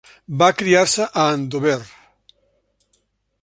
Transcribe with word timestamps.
Va 0.41 0.45
criar-se 0.61 1.05
a 1.09 1.25
Andover. 1.35 1.77